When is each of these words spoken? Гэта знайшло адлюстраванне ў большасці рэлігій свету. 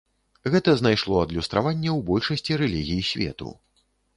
Гэта 0.53 0.73
знайшло 0.79 1.19
адлюстраванне 1.25 1.91
ў 1.97 1.99
большасці 2.09 2.59
рэлігій 2.65 3.01
свету. 3.15 3.55